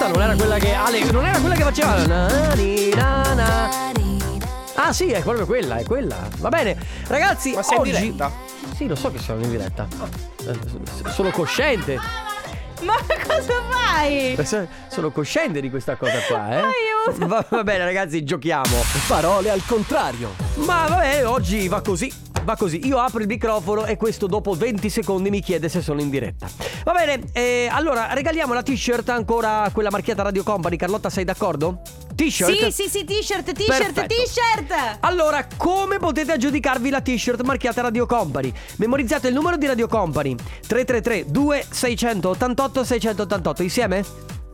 [0.02, 3.34] questa non era quella che Ale, non era quella che faceva la na, ni, na,
[3.34, 3.70] na.
[4.74, 6.16] Ah sì, è proprio quella, è quella.
[6.38, 6.76] Va bene.
[7.06, 8.32] Ragazzi, Ma sei in oggi diretta?
[8.74, 9.86] Sì, lo so che sono in diretta.
[10.46, 11.98] Eh, Sono cosciente.
[12.82, 14.34] Ma cosa fai?
[14.34, 16.54] Eh, so- Sono cosciente di questa cosa qua, eh.
[16.56, 17.26] Aiuto.
[17.28, 18.82] Va, va bene, ragazzi, giochiamo.
[19.06, 20.34] Parole al contrario.
[20.54, 22.12] Ma vabbè, oggi va così.
[22.44, 26.00] Va così, io apro il microfono e questo dopo 20 secondi mi chiede se sono
[26.00, 26.48] in diretta.
[26.84, 30.76] Va bene, eh, allora regaliamo la t-shirt ancora quella marchiata Radio Company.
[30.76, 31.82] Carlotta, sei d'accordo?
[32.14, 32.68] T-shirt?
[32.68, 34.14] Sì, sì, sì, t-shirt, t-shirt, Perfetto.
[34.14, 34.96] t-shirt.
[35.00, 38.52] Allora, come potete aggiudicarvi la t-shirt marchiata Radio Company?
[38.76, 44.04] Memorizzate il numero di Radio Company 333 2688 688 insieme?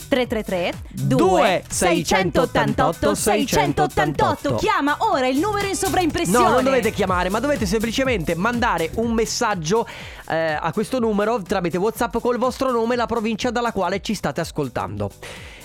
[0.08, 6.44] 333 Due 688 688 Chiama ora il numero in sovraimpressione.
[6.44, 9.86] No, non dovete chiamare, ma dovete semplicemente mandare un messaggio
[10.28, 14.14] eh, a questo numero tramite WhatsApp col vostro nome e la provincia dalla quale ci
[14.14, 15.10] state ascoltando.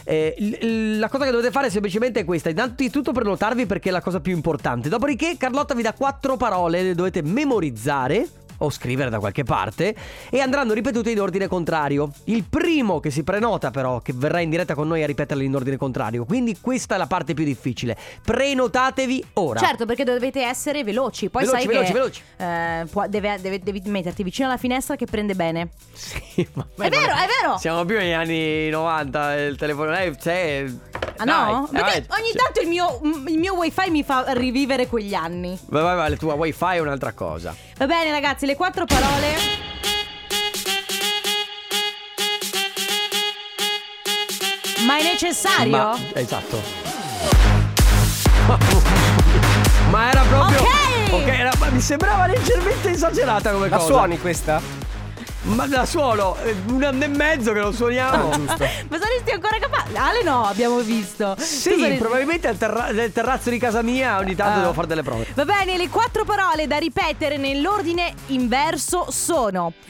[0.06, 3.91] Eh, l- l- la cosa che dovete fare è semplicemente questa: innanzitutto prenotarvi perché è
[3.91, 4.89] la cosa più importante.
[4.89, 8.27] Dopodiché, Carlotta vi dà quattro parole, le dovete memorizzare.
[8.57, 9.95] O scrivere da qualche parte
[10.29, 12.11] e andranno ripetute in ordine contrario.
[12.25, 15.55] Il primo che si prenota, però, che verrà in diretta con noi a ripeterle in
[15.55, 16.25] ordine contrario.
[16.25, 17.97] Quindi, questa è la parte più difficile.
[18.23, 19.59] Prenotatevi ora.
[19.59, 21.29] Certo, perché dovete essere veloci.
[21.29, 22.21] Poi Veloci, sai veloci, che veloci.
[22.37, 25.69] eh, può- deve- deve- devi metterti vicino alla finestra che prende bene.
[25.93, 27.57] Sì, ma È vero, è vero.
[27.57, 30.65] Siamo più negli anni 90, il telefono lei c'è.
[31.17, 31.67] Ah Dai, no?
[31.67, 35.13] eh, Perché vai, ogni cioè, tanto il mio, il mio wifi mi fa rivivere quegli
[35.13, 35.57] anni.
[35.67, 37.55] Vai, vai, vai, la tua wifi è un'altra cosa.
[37.77, 39.36] Va bene ragazzi, le quattro parole.
[44.86, 45.71] Ma è necessario?
[45.71, 46.62] Ma, esatto.
[49.89, 50.60] Ma era proprio.
[51.12, 51.27] Ok!
[51.27, 53.88] era- ma mi sembrava leggermente esagerata come La cosa.
[53.93, 54.82] suoni questa?
[55.43, 58.29] Ma la suono, è un anno e mezzo che lo suoniamo.
[58.32, 58.63] Giusto.
[58.88, 59.95] Ma saresti ancora capace?
[59.97, 61.36] Ale no, abbiamo visto.
[61.38, 64.62] Sì, saresti- probabilmente al terra- nel terrazzo di casa mia ogni tanto Ah.
[64.62, 65.27] devo fare delle prove.
[65.36, 69.73] Va bene, le quattro parole da ripetere nell'ordine inverso sono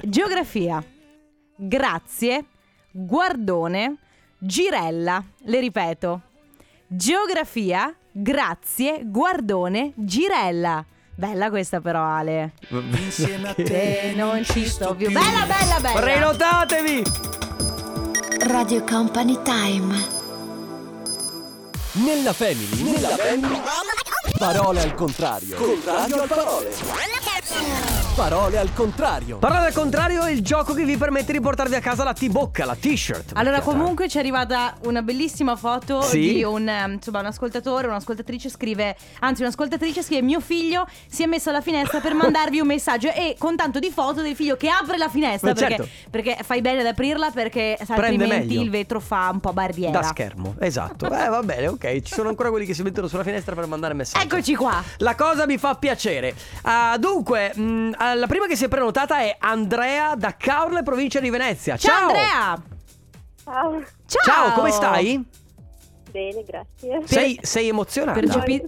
[0.00, 0.82] Geografia,
[1.56, 2.44] grazie,
[2.92, 3.96] guardone,
[4.38, 5.22] girella.
[5.38, 6.20] Le ripeto.
[6.86, 10.84] Geografia, grazie, guardone, girella.
[11.18, 12.52] Bella questa però Ale.
[13.10, 15.10] Se non ci sto più.
[15.10, 16.00] Bella, bella, bella.
[16.00, 17.02] Prenotatevi!
[18.46, 20.06] Radio Company Time.
[21.94, 22.82] Nella family.
[22.82, 23.60] Nella family.
[24.38, 25.56] Parole al contrario.
[25.56, 27.97] Contrario al parole.
[28.18, 29.36] Parole al contrario.
[29.38, 32.64] Parole al contrario è il gioco che vi permette di portarvi a casa la T-bocca,
[32.64, 33.30] la t-shirt.
[33.34, 36.32] Allora, comunque ci è arrivata una bellissima foto Sì?
[36.34, 41.26] di un, eh, insomma, un ascoltatore, un'ascoltatrice scrive, anzi un'ascoltatrice scrive mio figlio si è
[41.26, 44.68] messo alla finestra per mandarvi un messaggio e con tanto di foto del figlio che
[44.68, 45.90] apre la finestra Ma perché, certo.
[46.10, 48.62] perché fai bene ad aprirla perché Prende altrimenti meglio.
[48.62, 49.92] il vetro fa un po' barriera.
[50.00, 51.06] Da schermo, esatto.
[51.18, 52.00] Eh, va bene, ok.
[52.02, 54.24] Ci sono ancora quelli che si mettono sulla finestra per mandare messaggi.
[54.24, 54.82] Eccoci qua.
[54.98, 56.34] La cosa mi fa piacere.
[56.62, 61.30] Ah, dunque, mh, la prima che si è prenotata è Andrea da Caorle, provincia di
[61.30, 61.76] Venezia.
[61.76, 62.62] Ciao, Ciao, Andrea.
[63.44, 64.22] Ciao, Ciao.
[64.24, 65.24] Ciao, come stai?
[66.10, 67.00] bene, grazie.
[67.04, 68.18] Sei, sei emozionata?
[68.18, 68.62] Percepi-?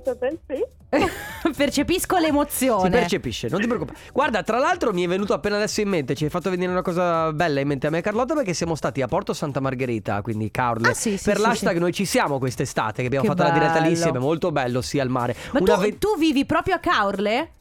[1.57, 2.85] Percepisco l'emozione.
[2.85, 3.99] Si percepisce, non ti preoccupare.
[4.13, 6.83] Guarda, tra l'altro mi è venuto appena adesso in mente, ci hai fatto venire una
[6.83, 10.21] cosa bella in mente a me e Carlotta perché siamo stati a Porto Santa Margherita,
[10.23, 11.79] quindi Caorle, Ah, sì, sì, per sì, l'hashtag sì.
[11.81, 13.91] Noi ci siamo quest'estate che abbiamo Che fatto la diretta lì bello.
[13.95, 15.35] insieme, molto bello, sì, al mare.
[15.53, 17.53] Ma tu, ve- tu vivi proprio a Caorle?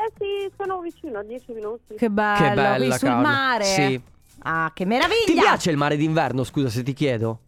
[0.00, 1.94] Eh sì, sono vicino a 10 minuti.
[1.96, 3.22] Che bello, Che bella, qui sul Caorle.
[3.28, 3.64] mare.
[3.64, 4.00] Sì.
[4.42, 5.24] Ah, che meraviglia.
[5.26, 7.40] Ti piace il mare d'inverno, scusa se ti chiedo?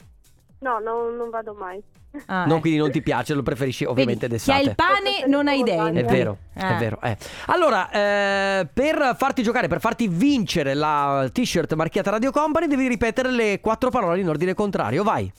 [0.58, 1.82] No, no, non vado mai.
[2.26, 2.60] Ah, Non, eh.
[2.60, 4.68] quindi non ti piace, lo preferisci ovviamente Vedi, Chi ha d'estate.
[4.68, 5.98] il pane non ha i denti.
[6.00, 6.76] È vero, è Eh.
[6.78, 7.00] vero.
[7.00, 7.16] eh.
[7.46, 13.30] Allora, eh, per farti giocare, per farti vincere la t-shirt marchiata Radio Company, devi ripetere
[13.30, 15.02] le quattro parole in ordine contrario.
[15.02, 15.32] Vai.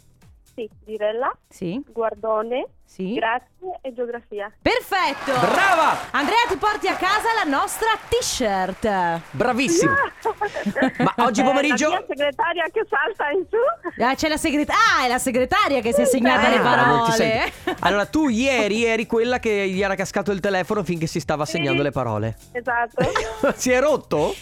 [0.55, 3.15] Sì, dirella, Sì, guardone, sì.
[3.15, 4.51] grazie e geografia.
[4.61, 5.31] Perfetto.
[5.31, 6.11] Brava!
[6.11, 9.21] Andrea, ti porti a casa la nostra t-shirt.
[9.31, 9.91] Bravissimo.
[11.03, 11.87] Ma oggi pomeriggio.
[11.87, 14.03] Eh, la mia segretaria che salta in su.
[14.03, 14.81] Ah, c'è la segretaria.
[14.99, 17.51] Ah, è la segretaria che si è segnata le Ah, ti parole.
[17.81, 21.81] Allora, tu ieri eri quella che gli era cascato il telefono finché si stava segnando
[21.81, 22.37] le parole.
[22.51, 23.03] Esatto.
[23.57, 24.35] si è rotto?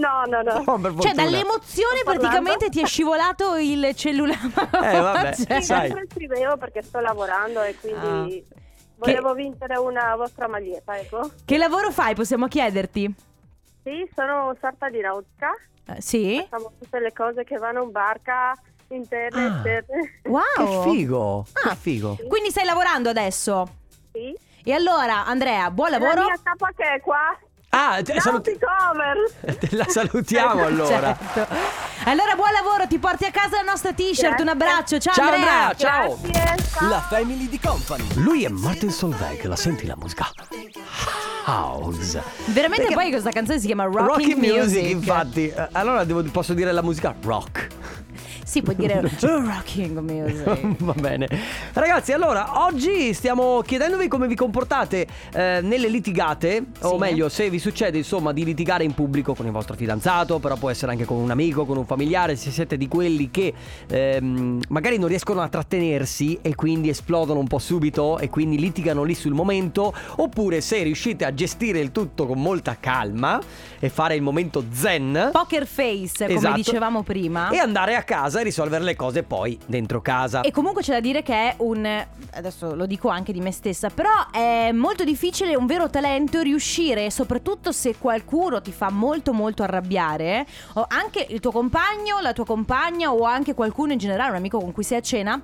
[0.00, 0.52] No, no, no.
[0.66, 1.12] Oh, per Cioè, fortuna.
[1.14, 2.20] dall'emozione Sto parlando.
[2.28, 4.38] praticamente ti è scivolato il cellulare.
[4.82, 5.88] Eh, vabbè, Cioè, sai.
[5.88, 8.56] Sempre scrivevo perché sto lavorando e quindi Ah.
[8.96, 11.30] volevo vincere una vostra maglietta, ecco.
[11.44, 12.14] Che lavoro fai?
[12.14, 13.14] Possiamo chiederti?
[13.82, 15.50] Sì, sono sorta di nautica.
[15.86, 16.36] Eh, sì?
[16.48, 18.54] Facciamo tutte le cose che vanno in barca,
[18.88, 19.56] interne, Ah.
[19.56, 20.20] esterne.
[20.24, 20.82] Wow.
[20.84, 21.46] Che figo.
[21.64, 21.68] Ah.
[21.70, 22.16] Che figo.
[22.28, 23.68] Quindi stai lavorando adesso?
[24.12, 24.34] Sì.
[24.62, 26.24] E allora, Andrea, buon La lavoro.
[26.24, 27.36] mia capa che è qua.
[27.72, 29.68] Ah, te- saluti- Nautic Over.
[29.78, 31.16] la salutiamo allora.
[31.16, 31.46] Certo.
[32.04, 34.40] Allora, buon lavoro, ti porti a casa la nostra t-shirt.
[34.40, 34.50] Un Grazie.
[34.50, 35.68] abbraccio, ciao, Ciao, Andrea.
[35.68, 35.74] Andrea.
[35.76, 36.18] Ciao.
[36.22, 36.64] Grazie.
[36.78, 36.88] ciao.
[36.88, 38.04] La Family di Company.
[38.14, 40.28] Lui è Martin Solveig, la senti la musica?
[41.46, 42.22] House.
[42.46, 44.90] Veramente Perché- poi questa canzone si chiama Rocking, Rocking music, Music.
[44.90, 45.48] infatti.
[45.48, 47.59] Eh, Allora devo- posso dire la musica rock.
[48.50, 50.74] Sì, puoi dire Rocking Music.
[50.82, 51.28] Va bene.
[51.72, 56.96] Ragazzi, allora, oggi stiamo chiedendovi come vi comportate eh, nelle litigate, o Sì.
[56.98, 60.68] meglio, se vi succede insomma di litigare in pubblico con il vostro fidanzato, però può
[60.68, 63.54] essere anche con un amico, con un familiare, se siete di quelli che
[63.86, 69.04] ehm, magari non riescono a trattenersi e quindi esplodono un po' subito e quindi litigano
[69.04, 73.38] lì sul momento, oppure se riuscite a gestire il tutto con molta calma
[73.78, 75.28] e fare il momento zen.
[75.30, 76.56] Poker face, come Esatto.
[76.56, 77.50] dicevamo prima.
[77.50, 80.40] E andare a casa e risolvere le cose poi dentro casa.
[80.42, 82.06] E comunque c'è da dire che è un.
[82.32, 86.40] Adesso lo dico anche di me stessa, però è molto difficile, è un vero talento
[86.40, 92.32] riuscire, soprattutto se qualcuno ti fa molto molto arrabbiare, o anche il tuo compagno, la
[92.32, 95.42] tua compagna o anche qualcuno in generale, un amico con cui sei a cena.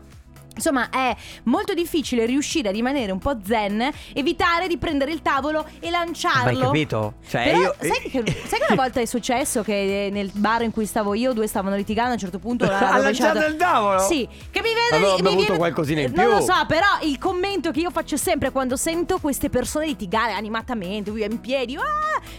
[0.57, 1.15] Insomma, è
[1.45, 6.43] molto difficile riuscire a rimanere un po' zen, evitare di prendere il tavolo e lanciarlo.
[6.45, 7.15] Ma hai capito?
[7.29, 10.71] Cioè, Però io- sai, che, sai che una volta è successo che nel bar in
[10.73, 13.99] cui stavo io, due stavano litigando, a un certo punto Ha lanciato il tavolo?
[14.01, 16.35] Sì, che mi vede Avevo mi bevuto viene- qualcosina in Non più.
[16.35, 21.11] lo so, però il commento che io faccio sempre quando sento queste persone litigare animatamente,
[21.11, 21.83] via in piedi, ah,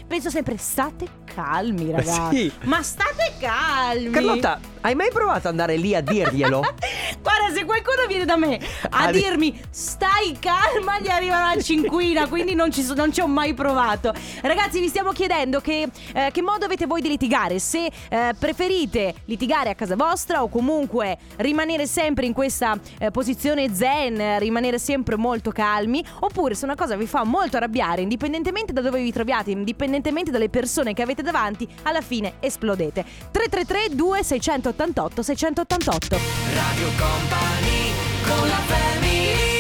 [0.08, 2.50] penso sempre state calmi, ragazzi.
[2.50, 2.52] Sì.
[2.64, 4.10] Ma state calmi.
[4.10, 6.62] Carlotta, hai mai provato ad andare lì a dirglielo?
[7.22, 8.58] Guarda, se qualcuno viene da me
[8.90, 13.14] a Ah, di- dirmi stai calma, gli arriva la cinquina, quindi non ci, so- non
[13.14, 14.14] ci ho mai provato.
[14.42, 19.14] Ragazzi, vi stiamo chiedendo che, eh, che modo avete voi di litigare, se eh, preferite
[19.26, 24.80] litigare a casa vostra o comunque rimanere sempre in questa eh, posizione zen, eh, rimanere
[24.80, 29.12] sempre molto calmi, oppure se una cosa vi fa molto arrabbiare, indipendentemente da dove vi
[29.12, 33.06] troviate, indipendentemente dalle persone che avete davanti, alla fine esplodete.
[33.32, 36.20] 333 2688 688
[36.54, 37.92] Radio Company
[38.24, 39.57] con la family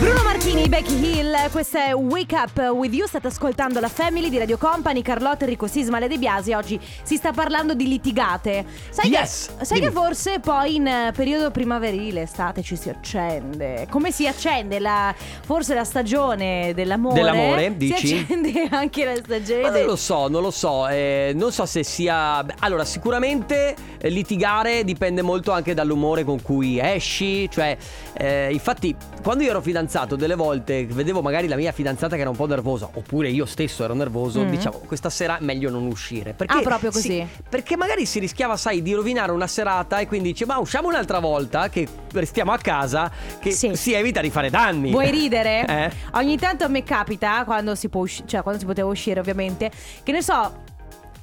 [0.00, 4.38] Bruno Martini, Becky Hill, questa è Wake Up With You, state ascoltando la Family di
[4.38, 8.66] Radio Company, Carlotta, Enrico Sisma e De Biasi, oggi si sta parlando di litigate.
[8.90, 13.86] Sai, Yes, che, sai che forse poi in eh, periodo primaverile, estate ci si accende,
[13.88, 17.14] come si accende la, forse la stagione dell'amore?
[17.14, 18.06] Dell'amore, dici?
[18.08, 20.88] Si accende anche la stagione Ma non lo so, non lo so.
[20.88, 22.44] eh, non so se sia.
[22.58, 27.48] Allora, sicuramente eh, litigare dipende molto anche dall'umore con cui esci.
[27.48, 27.76] Cioè,
[28.14, 32.22] eh, infatti, quando io ero fidanzato fidanzato delle volte vedevo magari la mia fidanzata che
[32.22, 34.48] era un po' nervosa, oppure io stesso ero nervoso, Mm.
[34.50, 36.32] diciamo questa sera è meglio non uscire.
[36.32, 37.26] Perché Ah, proprio si- così.
[37.48, 41.18] perché magari si rischiava, sai, di rovinare una serata e quindi dice ma usciamo un'altra
[41.18, 43.74] volta che restiamo a casa, che Sì.
[43.76, 44.90] si evita di fare danni.
[44.90, 45.64] Vuoi ridere?
[45.74, 45.90] Eh?
[46.12, 49.70] Ogni tanto a me capita, quando si può usci- cioè quando si poteva uscire ovviamente,
[50.02, 50.62] che ne so,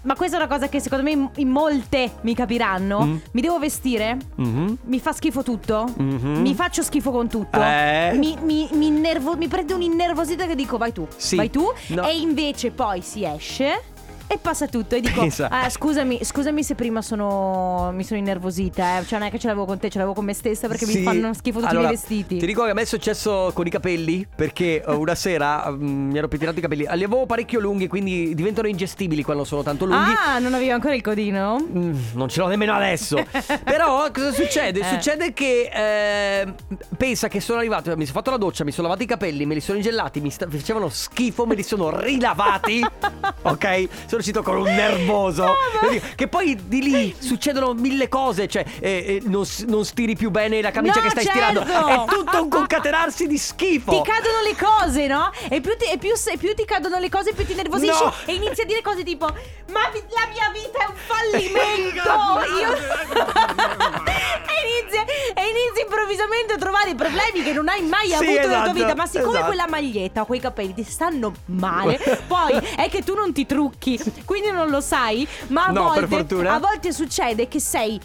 [0.03, 3.01] ma questa è una cosa che secondo me in, in molte mi capiranno.
[3.05, 3.15] Mm.
[3.31, 4.17] Mi devo vestire?
[4.35, 4.77] Mhm.
[4.85, 5.87] Mi fa schifo tutto?
[5.97, 6.41] Mhm.
[6.41, 7.61] Mi faccio schifo con tutto?
[7.61, 8.13] Eh?
[8.15, 11.35] Mi, mi, mi, innervo- mi prende un'innervosità che dico vai tu, Sì.
[11.35, 12.03] vai tu No.
[12.07, 13.81] e invece poi si esce
[14.33, 15.27] e passa tutto e dico.
[15.49, 19.05] "Ah, scusami, scusami se prima sono mi sono innervosita, eh.
[19.05, 20.93] cioè non è che ce l'avevo con te, ce l'avevo con me stessa perché mi
[20.93, 21.03] Sì.
[21.03, 22.37] fanno schifo tutti Allora, i miei vestiti.
[22.37, 26.11] Ti dico che a me è successo con i capelli perché eh, una sera mm,
[26.11, 26.81] mi ero pettinato i capelli.
[26.83, 30.11] Li avevo parecchio lunghi, quindi diventano ingestibili quando sono tanto lunghi.
[30.25, 31.57] Ah, non avevi ancora il codino?
[31.61, 33.17] Mm, non ce l'ho nemmeno adesso.
[33.63, 34.79] Però cosa succede?
[34.79, 34.83] Eh.
[34.85, 36.53] Succede che eh,
[36.97, 39.53] pensa che sono arrivato, mi sono fatto la doccia, mi sono lavato i capelli, me
[39.55, 42.81] li sono ingellati, mi sta- facevano schifo, me li sono rilavati.
[43.43, 43.87] ok?
[44.05, 45.45] Sono uscito con un nervoso.
[45.81, 50.29] Vedi, Che poi di lì succedono mille cose, cioè eh, eh, non, non stiri più
[50.31, 51.61] bene la camicia No, che stai certo!
[51.61, 52.03] stirando.
[52.03, 53.91] È tutto un concatenarsi di schifo.
[53.91, 55.31] Ti cadono le cose, no?
[55.49, 58.13] E più ti, e più, se- più ti cadono le cose, più ti nervosisci No.
[58.25, 62.09] e inizi a dire cose tipo: Ma vi- la mia vita è un fallimento!
[62.61, 62.71] Io.
[63.41, 64.97] e, inizi,
[65.33, 68.73] e inizi improvvisamente a trovare problemi che non hai mai Sì, avuto nella tua esatto,
[68.73, 68.95] vita.
[68.95, 69.45] Ma siccome esatto.
[69.45, 73.99] quella maglietta o quei capelli ti stanno male, poi è che tu non ti trucchi,
[74.25, 75.27] quindi non lo sai.
[75.47, 77.99] Ma a No, volte, a volte succede che sei.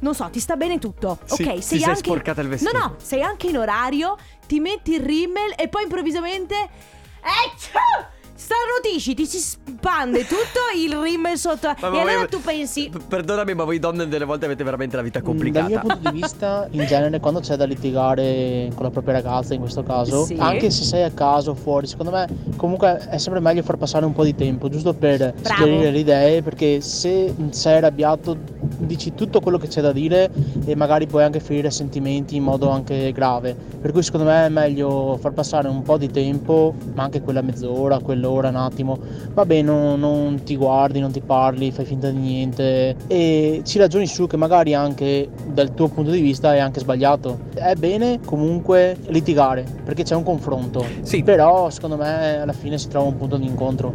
[0.00, 1.18] Non so, ti sta bene tutto.
[1.24, 1.98] Sì, ok, sei sei anche.
[1.98, 2.72] sporcata il vestito.
[2.76, 6.56] No, no, sei anche in orario, ti metti il rimmel e poi improvvisamente.
[7.20, 8.20] Ecco!
[8.42, 11.68] Starnutisci, ti si spande tutto il rimmel sotto.
[11.68, 12.90] Ma e voi- allora tu pensi.
[13.08, 15.78] Perdonami, ma voi donne delle volte avete veramente la vita Dal mio complicata.
[15.80, 19.84] punto di vista, in genere, quando c'è da litigare con la propria ragazza, in questo
[19.84, 20.34] caso, Sì.
[20.40, 22.26] anche se sei a casa o fuori, secondo me,
[22.56, 26.42] comunque è sempre meglio far passare un po' di tempo, giusto per schiarire le idee,
[26.42, 28.36] perché se sei arrabbiato,
[28.86, 30.30] dici tutto quello che c'è da dire
[30.64, 33.54] e magari puoi anche ferire sentimenti in modo anche grave.
[33.80, 37.42] Per cui, secondo me, è meglio far passare un po' di tempo, ma anche quella
[37.42, 38.98] mezz'ora, quell'ora, un attimo.
[39.32, 44.06] Vabbè, non, non ti guardi, non ti parli, fai finta di niente e ci ragioni
[44.06, 47.40] su che magari anche dal tuo punto di vista è anche sbagliato.
[47.54, 50.84] È bene comunque litigare perché c'è un confronto.
[51.02, 51.22] Sì.
[51.22, 53.92] Però secondo me alla fine si trova un punto di incontro.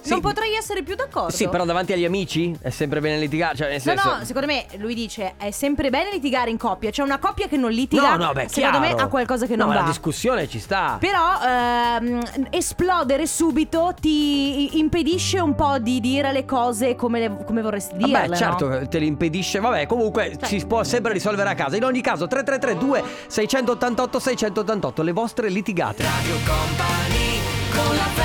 [0.00, 0.10] Sì.
[0.10, 1.30] Non potrei essere più d'accordo.
[1.30, 3.56] Sì, però davanti agli amici è sempre bene litigare.
[3.56, 4.08] Cioè, nel No, senso.
[4.08, 6.90] no, secondo me lui dice è sempre bene litigare in coppia.
[6.90, 8.16] C'è una coppia che non litiga.
[8.16, 9.02] No, no, beh, secondo me chiaro.
[9.02, 9.86] ha qualcosa che no, non la va.
[9.86, 10.96] discussione ci sta.
[11.00, 17.62] Però ehm, esplodere subito ti impedisce un po' di dire le cose come, le- come
[17.62, 18.12] vorresti dirle.
[18.12, 18.36] Vabbè, no?
[18.36, 19.60] certo, te li impedisce.
[19.60, 21.76] Vabbè, comunque Cioè- si può sempre risolvere a casa.
[21.76, 26.02] In ogni caso, 333 2 688 688 le vostre litigate.
[26.02, 27.40] Radio Company
[27.74, 28.21] con la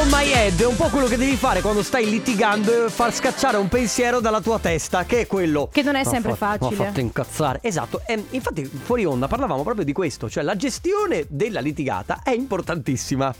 [0.00, 3.12] Un my head, è un po' quello che devi fare quando stai litigando e far
[3.12, 5.68] scacciare un pensiero dalla tua testa, che è quello.
[5.70, 6.76] Che non è sempre fatto- facile.
[6.76, 7.58] Mi ha fatto incazzare.
[7.62, 12.30] Esatto, e infatti fuori onda parlavamo proprio di questo, cioè la gestione della litigata è
[12.30, 13.34] importantissima.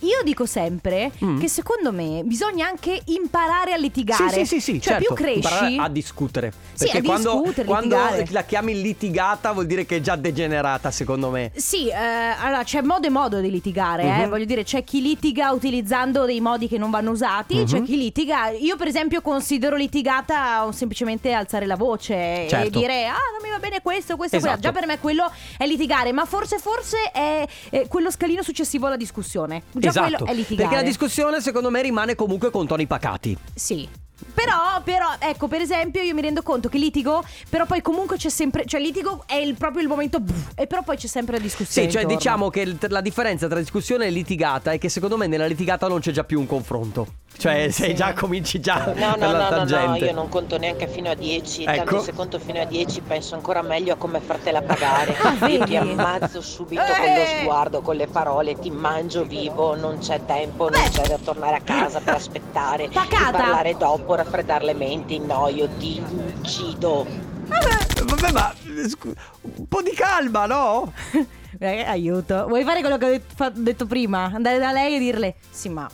[0.00, 1.38] Io dico sempre Mm.
[1.40, 4.30] che secondo me bisogna anche imparare a litigare.
[4.30, 5.14] Sì, sì, sì, sì, Cioè, certo.
[5.14, 5.36] più cresci.
[5.38, 6.52] imparare a discutere.
[6.74, 8.26] Sì, Perché a quando, discutere, quando litigare.
[8.30, 11.50] la chiami litigata vuol dire che è già degenerata, secondo me.
[11.54, 14.22] Sì, eh, allora c'è modo e modo di litigare, eh.
[14.24, 14.28] Mhm.
[14.28, 17.64] voglio dire, c'è chi litiga utilizzando dei modi che non vanno usati, Mhm.
[17.64, 18.50] c'è chi litiga.
[18.50, 22.78] Io, per esempio, considero litigata semplicemente alzare la voce e Certo.
[22.78, 24.58] dire: Ah, non mi va bene questo, questo, Esatto.
[24.58, 24.72] quello.
[24.72, 28.96] Già per me quello è litigare, ma forse, forse è, è quello scalino successivo alla
[28.96, 29.62] discussione.
[29.90, 30.24] Già esatto.
[30.24, 30.68] quello è litigare.
[30.68, 33.36] Perché la discussione, secondo me, rimane comunque con toni pacati.
[33.54, 33.88] Sì.
[34.36, 38.28] Però, però, ecco, per esempio, io mi rendo conto che litigo, però poi comunque c'è
[38.28, 38.64] sempre.
[38.66, 40.20] Cioè, litigo è il- proprio il momento.
[40.20, 41.88] buff, e però poi c'è sempre la discussione.
[41.88, 42.16] Sì, cioè intorno.
[42.22, 45.88] diciamo che il- la differenza tra discussione e litigata è che secondo me nella litigata
[45.88, 47.06] non c'è già più un confronto.
[47.38, 47.94] Cioè, Mm, sei sì.
[47.94, 50.06] già cominci già No, no, la no, no, no, tangente.
[50.06, 51.64] io non conto neanche fino a 10.
[51.64, 51.76] Ecco.
[51.84, 55.14] Tanto se conto fino a 10 penso ancora meglio a come fartela pagare.
[55.18, 56.86] Ah, io ti ammazzo subito Eh.
[56.86, 60.88] con lo sguardo, con le parole, ti mangio vivo, non c'è tempo, non Beh.
[60.88, 63.24] c'è da tornare a casa per aspettare, Pacata.
[63.26, 67.06] di parlare dopo, raffreddare le menti, no, io ti uccido.
[67.46, 68.52] Vabbè, ma
[68.88, 70.92] scu- un po' di calma, no?
[71.60, 72.46] Aiuto.
[72.48, 74.30] Vuoi fare quello che ho detto, prima?
[74.34, 75.88] Andare da lei e dirle: Sì, ma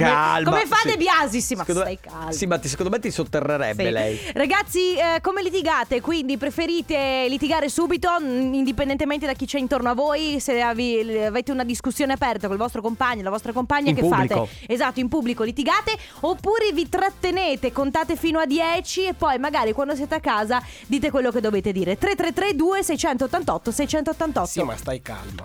[0.00, 0.50] calma.
[0.50, 0.88] Come, fa Sì.
[0.88, 1.40] De Biasi?
[1.40, 2.32] Sì, ma Secondo stai calmo.
[2.32, 3.90] Sì, ma ti- secondo me ti sotterrerebbe Sì.
[3.90, 4.20] lei.
[4.34, 6.00] Ragazzi, eh, come litigate?
[6.00, 10.38] Quindi preferite litigare subito, mh, indipendentemente da chi c'è intorno a voi?
[10.40, 14.46] Se avete una discussione aperta col vostro compagno, la vostra compagna, In che pubblico.
[14.46, 14.72] fate?
[14.72, 19.94] Esatto, in pubblico litigate oppure vi trattenete, contate fino a 10 e poi magari quando
[19.94, 21.96] siete a casa dite quello che dovete dire.
[21.96, 24.46] 333 2688 688.
[24.48, 25.42] Sì, ma stai calmo.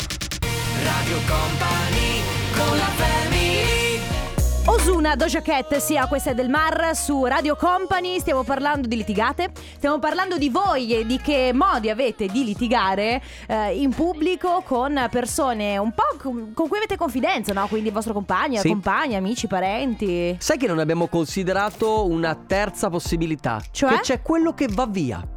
[0.83, 2.21] Radio Company
[2.55, 3.18] con la family
[4.69, 8.19] Osuna, Doja Cat, sia questa è del Mar su Radio Company.
[8.19, 13.19] Stiamo parlando di litigate, stiamo parlando di voi e di che modi avete di litigare
[13.47, 17.65] eh, in pubblico con persone un po' con, con cui avete confidenza, no?
[17.67, 18.67] Quindi il vostro compagno, Sì.
[18.67, 20.35] compagna, amici, parenti.
[20.39, 23.59] Sai che non abbiamo considerato una terza possibilità?
[23.71, 23.89] Cioè?
[23.95, 25.27] Che c'è quello che va via.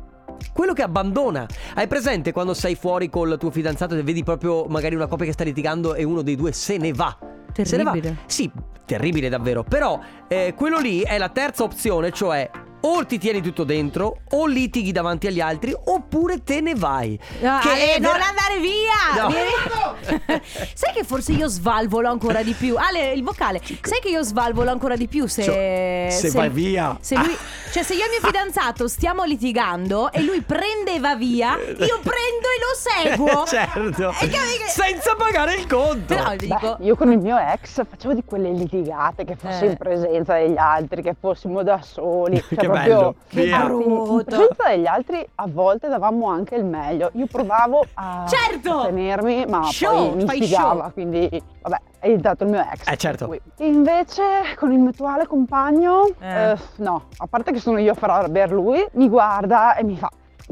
[0.53, 1.47] Quello che abbandona.
[1.75, 5.33] Hai presente quando sei fuori col tuo fidanzato e vedi proprio magari una coppia che
[5.33, 7.17] sta litigando e uno dei due se ne va?
[7.53, 8.19] Terribile.
[8.27, 8.51] Sì,
[8.85, 9.63] terribile davvero.
[9.63, 12.51] Però eh, quello lì è la terza opzione, cioè
[12.83, 17.19] o ti tieni tutto dentro, o litighi davanti agli altri, oppure te ne vai.
[17.41, 19.23] No, Che Ale, non vera- andare via!
[19.23, 19.29] No.
[19.29, 20.43] Vieni-
[20.75, 22.77] Sai che forse io svalvolo ancora di più.
[22.77, 23.61] Ale, il vocale.
[23.83, 25.43] Sai che io svalvolo ancora di più se.
[25.43, 26.97] Cioè, se vai via.
[27.01, 27.37] Se lui.
[27.73, 32.01] Cioè, se io e mio fidanzato stiamo litigando e lui prende e va via, io
[32.03, 33.45] prendo e lo seguo.
[33.49, 34.11] certo.
[34.21, 36.15] E che- Senza pagare il conto.
[36.15, 36.77] Però dico.
[36.79, 39.71] Beh, io con il mio ex facevo di quelle litigate che fosse Eh.
[39.71, 42.43] in presenza degli altri, che fossimo da soli.
[42.53, 43.65] Cioè, Che bello, via.
[43.65, 44.19] Brutto.
[44.19, 47.11] In presenza degli altri a volte davamo anche il meglio.
[47.15, 48.83] Io provavo a Certo!
[48.85, 50.93] tenermi, ma Show, poi mi show.
[50.93, 52.89] quindi vabbè, è diventato il mio ex.
[52.89, 53.27] Eh, certo.
[53.29, 53.41] per.
[53.59, 54.23] Invece
[54.57, 56.51] con il mio attuale compagno, Eh.
[56.53, 59.97] eh, no, a parte che sono io a far arrabbiare lui, mi guarda e mi
[59.97, 60.09] fa,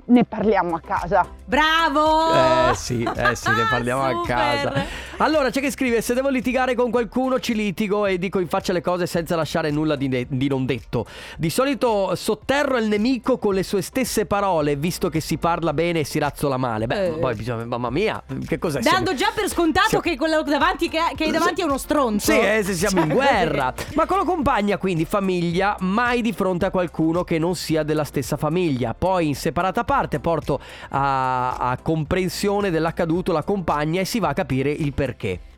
[0.07, 1.27] ne parliamo a casa.
[1.45, 2.33] Bravo!
[2.71, 4.73] Eh sì, eh sì, ne parliamo a casa.
[5.23, 8.73] Allora c'è che scrive: Se devo litigare con qualcuno, ci litigo e dico in faccia
[8.73, 11.05] le cose senza lasciare nulla di, ne- di non detto.
[11.37, 16.01] Di solito sotterro il nemico con le sue stesse parole, visto che si parla bene
[16.01, 16.87] e si razzola male.
[16.87, 17.11] Beh, Eh.
[17.19, 18.81] poi bisogna, mamma mia, che cos'è?
[18.81, 22.33] Dando già per scontato Siamo- che quello davanti che, che hai davanti è uno stronzo.
[22.33, 23.75] Sì, eh, se siamo in Cioè, guerra.
[23.95, 28.05] Ma con la compagna, quindi famiglia, mai di fronte a qualcuno che non sia della
[28.05, 28.95] stessa famiglia.
[28.95, 34.33] Poi in separata parte porto a, a comprensione dell'accaduto la compagna e si va a
[34.33, 35.09] capire il perché.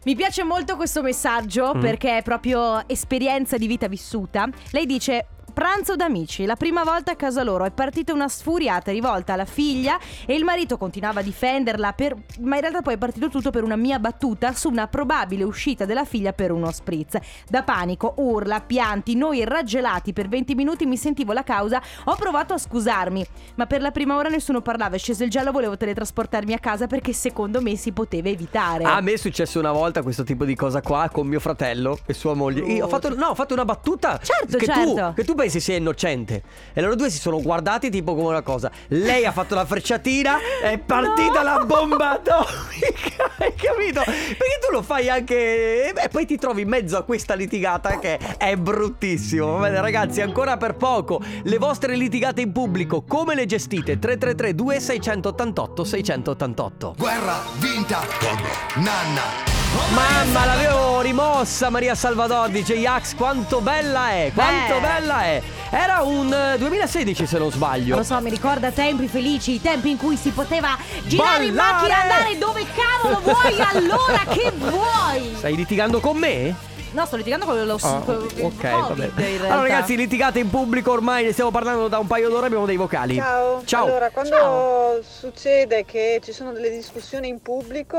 [0.04, 1.80] Mi piace molto questo messaggio Mm.
[1.80, 4.48] perché è proprio esperienza di vita vissuta.
[4.70, 5.26] Lei dice.
[5.52, 9.98] Pranzo d'amici, la prima volta a casa loro è partita una sfuriata rivolta alla figlia
[10.24, 13.62] e il marito continuava a difenderla, per- ma in realtà poi è partito tutto per
[13.62, 17.18] una mia battuta su una probabile uscita della figlia per uno spritz.
[17.46, 22.54] Da panico, urla, pianti, noi raggelati per 20 minuti mi sentivo la causa, ho provato
[22.54, 26.54] a scusarmi, ma per la prima ora nessuno parlava, è sceso il giallo, volevo teletrasportarmi
[26.54, 28.84] a casa perché secondo me si poteva evitare.
[28.84, 32.14] A me è successo una volta questo tipo di cosa qua con mio fratello e
[32.14, 32.62] sua moglie.
[32.72, 34.18] Io ho fatto, no, ho fatto una battuta.
[34.22, 34.94] Certo, che certo.
[34.94, 36.42] Tu, che tu pensi sia innocente.
[36.72, 38.70] E loro due si sono guardati tipo come una cosa.
[38.88, 43.30] Lei ha fatto la frecciatina, è partita la bomba atomica.
[43.38, 44.02] Hai capito?
[44.04, 45.88] Perché tu lo fai anche.
[45.88, 49.56] E beh, poi ti trovi in mezzo a questa litigata che è bruttissimo.
[49.56, 51.20] Va bene, ragazzi, ancora per poco.
[51.42, 53.98] Le vostre litigate in pubblico, come le gestite?
[53.98, 59.61] 333 2688 688 Guerra vinta con Nanna.
[59.94, 64.80] Mamma, l'avevo rimossa Maria Salvador, dice Yax, quanto bella è, quanto Beh.
[64.80, 65.42] bella è.
[65.70, 67.96] Era un eh, 2016 se non sbaglio.
[67.96, 71.88] Lo so, mi ricorda tempi felici, i tempi in cui si poteva girare in Ballare!
[71.88, 75.34] macchina, andare dove cavolo vuoi, allora che vuoi.
[75.36, 76.54] Stai litigando con me?
[76.92, 79.12] No, sto litigando con lo Ah, con ok, Covid.
[79.46, 82.76] Allora ragazzi, litigate in pubblico ormai, ne stiamo parlando da un paio d'ore, abbiamo dei
[82.76, 83.14] vocali.
[83.14, 83.62] Ciao.
[83.64, 83.86] Ciao.
[83.86, 85.02] Allora, quando Ciao.
[85.02, 87.96] succede che ci sono delle discussioni in pubblico,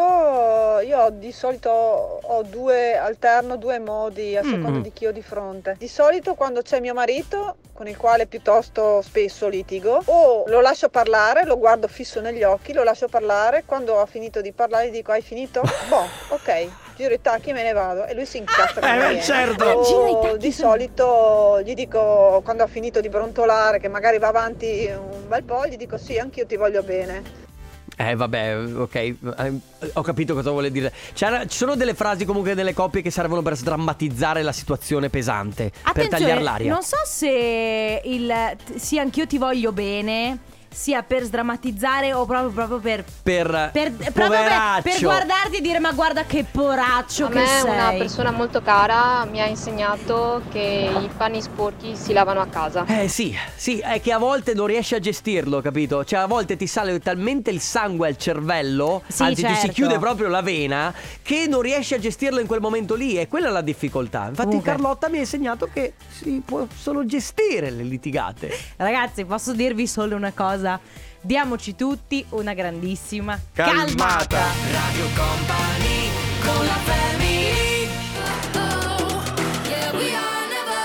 [0.86, 4.50] io di solito ho due, alterno due modi a Mm.
[4.52, 5.76] seconda di chi ho di fronte.
[5.80, 10.90] Di solito quando c'è mio marito, con il quale piuttosto spesso litigo, o lo lascio
[10.90, 15.12] parlare, lo guardo fisso negli occhi, lo lascio parlare, quando ho finito di parlare dico
[15.12, 15.62] hai finito?
[15.90, 16.68] Boh, ok.
[16.96, 19.22] Giro i tacchi e me ne vado e lui si incazza come Eh, viene.
[19.24, 19.64] certo.
[19.64, 23.80] Ah, gira i O tacchi di su- solito gli dico quando ha finito di brontolare
[23.80, 27.42] che magari va avanti un bel po', gli dico sì, anch'io ti voglio bene.
[27.96, 29.16] Eh vabbè, ok, eh,
[29.94, 30.92] ho capito cosa vuole dire.
[31.14, 35.70] C'era- ci sono delle frasi comunque nelle coppie che servono per sdrammatizzare la situazione pesante,
[35.70, 36.72] per Attenzione, tagliare l'aria.
[36.72, 38.34] non so se il
[38.76, 40.40] sì, anch'io ti voglio bene
[40.74, 45.80] sia per sdrammatizzare o proprio, proprio per, Per, per, proprio per, per guardarti e dire
[45.80, 47.70] ma guarda che poraccio A che me sei.
[47.72, 52.86] una persona molto cara mi ha insegnato che i panni sporchi si lavano a casa.
[52.88, 56.04] Eh sì, sì, è che a volte non riesci a gestirlo, capito?
[56.04, 59.74] Cioè a volte ti sale talmente il sangue al cervello, Sì, anzi ti si certo.
[59.74, 63.48] chiude proprio la vena, che non riesci a gestirlo in quel momento lì e quella
[63.48, 64.28] è la difficoltà.
[64.30, 64.72] Infatti Comunque.
[64.72, 68.52] Carlotta mi ha insegnato che si può solo gestire le litigate.
[68.78, 70.63] Ragazzi, posso dirvi solo una cosa?
[71.22, 73.86] Diamoci tutti una grandissima Calmata.
[73.86, 74.42] calmata.
[74.72, 76.10] Radio Company
[76.44, 77.44] con la family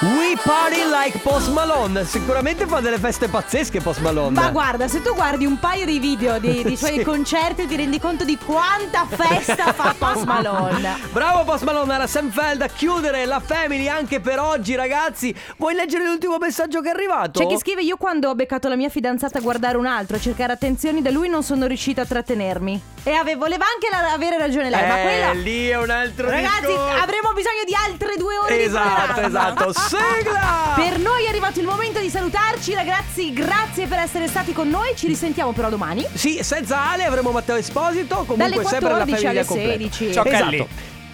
[0.00, 2.04] We party like Post Malone.
[2.04, 4.30] Sicuramente fa delle feste pazzesche Post Malone.
[4.40, 7.02] Ma guarda, se tu guardi un paio di video di- dei suoi Sì.
[7.04, 10.96] concerti ti rendi conto di quanta festa fa Post Malone.
[11.12, 15.34] Bravo Post Malone, era Sam Feld a chiudere la family anche per oggi ragazzi.
[15.56, 17.40] Vuoi leggere l'ultimo messaggio che è arrivato?
[17.40, 20.20] C'è chi scrive io quando ho beccato la mia fidanzata a guardare un altro, a
[20.20, 22.80] cercare attenzioni da lui non sono riuscita a trattenermi.
[23.04, 25.32] E ave- voleva anche la- avere ragione lei, ma Eh, quella...
[25.32, 27.02] lì è un altro Ragazzi, discorso.
[27.02, 29.66] avremo bisogno di altre due ore Esatto, di programma.
[29.66, 29.72] esatto.
[29.88, 30.77] Sigla!
[30.78, 33.32] Per noi è arrivato il momento di salutarci, ragazzi.
[33.32, 34.94] Grazie per essere stati con noi.
[34.94, 36.06] Ci risentiamo però domani.
[36.14, 38.24] Sì, senza Ale avremo Matteo Esposito.
[38.24, 39.72] Comunque, Dalle sempre la 14 famiglia alle completa.
[39.72, 40.12] 16.
[40.12, 40.44] Ciao, esatto.
[40.44, 40.68] Calli.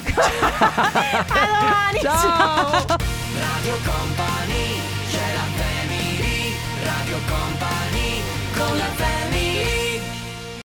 [0.05, 2.01] a domani.
[2.03, 2.97] Ciao.
[3.41, 6.57] Radio Company, c'è la family.
[6.85, 8.23] Radio Company,
[8.55, 9.14] con la family.